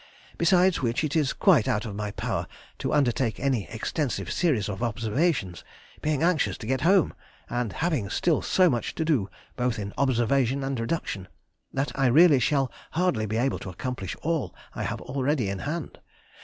Besides 0.39 0.81
which 0.81 1.03
it 1.03 1.15
is 1.15 1.31
quite 1.31 1.67
out 1.67 1.85
of 1.85 1.93
my 1.95 2.09
power 2.09 2.47
to 2.79 2.91
undertake 2.91 3.39
any 3.39 3.69
extensive 3.69 4.31
series 4.31 4.67
of 4.67 4.81
observations, 4.81 5.63
being 6.01 6.23
anxious 6.23 6.57
to 6.57 6.65
get 6.65 6.81
home, 6.81 7.13
and 7.51 7.71
having 7.71 8.09
still 8.09 8.41
so 8.41 8.67
much 8.67 8.95
to 8.95 9.05
do, 9.05 9.29
both 9.55 9.77
in 9.77 9.93
observation 9.99 10.63
and 10.63 10.79
reduction, 10.79 11.27
that 11.71 11.91
I 11.93 12.07
really 12.07 12.39
shall 12.39 12.71
hardly 12.93 13.27
be 13.27 13.37
able 13.37 13.59
to 13.59 13.69
accomplish 13.69 14.15
all 14.23 14.55
I 14.73 14.81
have 14.85 15.01
already 15.01 15.49
in 15.51 15.59
hand. 15.59 15.99